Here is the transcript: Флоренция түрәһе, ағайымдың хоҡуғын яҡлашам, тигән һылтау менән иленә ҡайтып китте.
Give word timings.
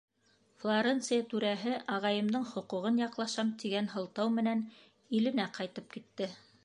Флоренция 0.61 1.17
түрәһе, 1.33 1.73
ағайымдың 1.97 2.47
хоҡуғын 2.53 2.97
яҡлашам, 3.03 3.51
тигән 3.65 3.93
һылтау 3.93 4.33
менән 4.39 4.65
иленә 5.21 5.47
ҡайтып 5.59 5.95
китте. 5.97 6.31